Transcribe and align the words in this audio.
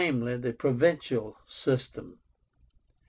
the 0.03 0.55
PROVINCIAL 0.57 1.35
SYSTEM. 1.45 2.17